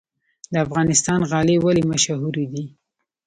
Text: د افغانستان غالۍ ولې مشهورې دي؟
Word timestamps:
د 0.51 0.53
افغانستان 0.65 1.19
غالۍ 1.29 1.57
ولې 1.61 1.83
مشهورې 1.91 2.45
دي؟ 2.53 2.65